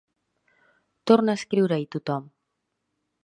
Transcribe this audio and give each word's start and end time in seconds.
Torna 1.11 1.35
a 1.35 1.39
escriure-hi 1.41 1.87
Tothom. 1.97 2.25